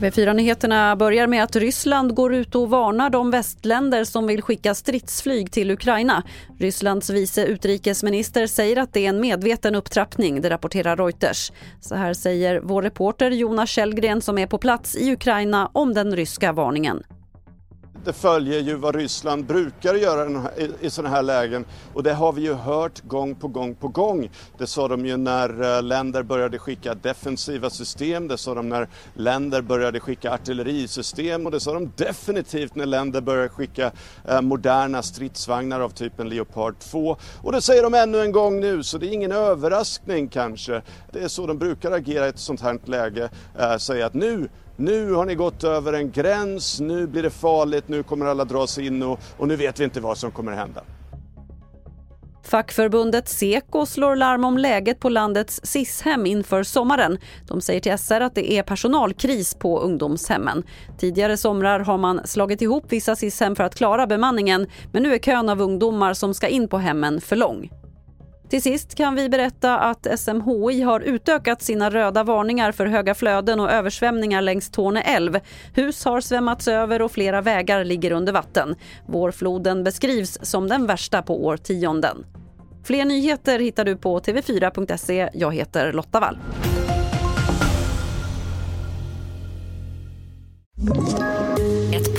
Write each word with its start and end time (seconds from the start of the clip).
TV4-nyheterna 0.00 0.96
börjar 0.96 1.26
med 1.26 1.44
att 1.44 1.56
Ryssland 1.56 2.14
går 2.14 2.34
ut 2.34 2.54
och 2.54 2.70
varnar 2.70 3.10
de 3.10 3.30
västländer 3.30 4.04
som 4.04 4.26
vill 4.26 4.42
skicka 4.42 4.74
stridsflyg 4.74 5.52
till 5.52 5.70
Ukraina. 5.70 6.22
Rysslands 6.58 7.10
vice 7.10 7.44
utrikesminister 7.44 8.46
säger 8.46 8.76
att 8.76 8.92
det 8.92 9.04
är 9.04 9.08
en 9.08 9.20
medveten 9.20 9.74
upptrappning, 9.74 10.40
det 10.40 10.50
rapporterar 10.50 10.96
Reuters. 10.96 11.52
Så 11.80 11.94
här 11.94 12.14
säger 12.14 12.60
vår 12.60 12.82
reporter 12.82 13.30
Jonas 13.30 13.70
Källgren 13.70 14.20
som 14.20 14.38
är 14.38 14.46
på 14.46 14.58
plats 14.58 14.96
i 14.96 15.12
Ukraina 15.12 15.70
om 15.72 15.94
den 15.94 16.16
ryska 16.16 16.52
varningen 16.52 17.02
det 18.04 18.12
följer 18.12 18.60
ju 18.60 18.74
vad 18.74 18.94
Ryssland 18.94 19.44
brukar 19.44 19.94
göra 19.94 20.50
i 20.80 20.90
sådana 20.90 21.14
här 21.14 21.22
lägen 21.22 21.64
och 21.94 22.02
det 22.02 22.12
har 22.12 22.32
vi 22.32 22.42
ju 22.42 22.54
hört 22.54 23.00
gång 23.00 23.34
på 23.34 23.48
gång 23.48 23.74
på 23.74 23.88
gång. 23.88 24.30
Det 24.58 24.66
sa 24.66 24.88
de 24.88 25.06
ju 25.06 25.16
när 25.16 25.76
eh, 25.76 25.82
länder 25.82 26.22
började 26.22 26.58
skicka 26.58 26.94
defensiva 26.94 27.70
system, 27.70 28.28
det 28.28 28.38
sa 28.38 28.54
de 28.54 28.68
när 28.68 28.88
länder 29.14 29.62
började 29.62 30.00
skicka 30.00 30.32
artillerisystem 30.32 31.46
och 31.46 31.52
det 31.52 31.60
sa 31.60 31.74
de 31.74 31.90
definitivt 31.96 32.74
när 32.74 32.86
länder 32.86 33.20
började 33.20 33.48
skicka 33.48 33.92
eh, 34.28 34.40
moderna 34.40 35.02
stridsvagnar 35.02 35.80
av 35.80 35.90
typen 35.90 36.28
Leopard 36.28 36.78
2 36.78 37.16
och 37.42 37.52
det 37.52 37.62
säger 37.62 37.82
de 37.82 37.94
ännu 37.94 38.20
en 38.20 38.32
gång 38.32 38.60
nu 38.60 38.82
så 38.82 38.98
det 38.98 39.06
är 39.06 39.12
ingen 39.12 39.32
överraskning 39.32 40.28
kanske. 40.28 40.82
Det 41.12 41.18
är 41.18 41.28
så 41.28 41.46
de 41.46 41.58
brukar 41.58 41.92
agera 41.92 42.26
i 42.26 42.28
ett 42.28 42.38
sånt 42.38 42.60
här 42.60 42.78
läge, 42.84 43.30
eh, 43.58 43.76
säga 43.76 44.06
att 44.06 44.14
nu 44.14 44.48
nu 44.80 45.12
har 45.12 45.26
ni 45.26 45.34
gått 45.34 45.64
över 45.64 45.92
en 45.92 46.10
gräns, 46.10 46.80
nu 46.80 47.06
blir 47.06 47.22
det 47.22 47.30
farligt, 47.30 47.88
nu 47.88 48.02
kommer 48.02 48.26
alla 48.26 48.44
dra 48.44 48.66
sig 48.66 48.86
in 48.86 49.02
och, 49.02 49.20
och 49.36 49.48
nu 49.48 49.56
vet 49.56 49.80
vi 49.80 49.84
inte 49.84 50.00
vad 50.00 50.18
som 50.18 50.30
kommer 50.30 50.52
hända. 50.52 50.82
Fackförbundet 52.42 53.28
Seko 53.28 53.86
slår 53.86 54.16
larm 54.16 54.44
om 54.44 54.58
läget 54.58 55.00
på 55.00 55.08
landets 55.08 55.60
SIS-hem 55.62 56.26
inför 56.26 56.62
sommaren. 56.62 57.18
De 57.48 57.60
säger 57.60 57.80
till 57.80 57.98
SR 57.98 58.20
att 58.20 58.34
det 58.34 58.52
är 58.52 58.62
personalkris 58.62 59.54
på 59.54 59.80
ungdomshemmen. 59.80 60.62
Tidigare 60.98 61.36
somrar 61.36 61.80
har 61.80 61.98
man 61.98 62.26
slagit 62.26 62.62
ihop 62.62 62.84
vissa 62.88 63.16
SIS-hem 63.16 63.56
för 63.56 63.64
att 63.64 63.74
klara 63.74 64.06
bemanningen 64.06 64.66
men 64.92 65.02
nu 65.02 65.14
är 65.14 65.18
kön 65.18 65.48
av 65.48 65.60
ungdomar 65.60 66.14
som 66.14 66.34
ska 66.34 66.48
in 66.48 66.68
på 66.68 66.78
hemmen 66.78 67.20
för 67.20 67.36
lång. 67.36 67.70
Till 68.50 68.62
sist 68.62 68.94
kan 68.94 69.14
vi 69.14 69.28
berätta 69.28 69.78
att 69.78 70.06
SMHI 70.20 70.82
har 70.82 71.00
utökat 71.00 71.62
sina 71.62 71.90
röda 71.90 72.24
varningar 72.24 72.72
för 72.72 72.86
höga 72.86 73.14
flöden 73.14 73.60
och 73.60 73.70
översvämningar 73.70 74.42
längs 74.42 74.70
Torne 74.70 75.00
älv. 75.00 75.38
Hus 75.74 76.04
har 76.04 76.20
svämmats 76.20 76.68
över 76.68 77.02
och 77.02 77.12
flera 77.12 77.40
vägar 77.40 77.84
ligger 77.84 78.10
under 78.10 78.32
vatten. 78.32 78.74
Vårfloden 79.06 79.84
beskrivs 79.84 80.38
som 80.42 80.68
den 80.68 80.86
värsta 80.86 81.22
på 81.22 81.44
årtionden. 81.46 82.26
Fler 82.84 83.04
nyheter 83.04 83.58
hittar 83.58 83.84
du 83.84 83.96
på 83.96 84.20
tv4.se. 84.20 85.30
Jag 85.34 85.54
heter 85.54 85.92
Lotta 85.92 86.20
Wall. 86.20 86.38